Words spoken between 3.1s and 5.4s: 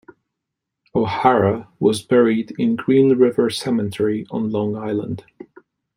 River Cemetery on Long Island.